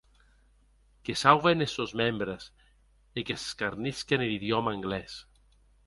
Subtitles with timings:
[1.07, 2.49] Que sauven es sòns membres,
[3.17, 5.13] e qu’escarnisquen er idiòma anglés.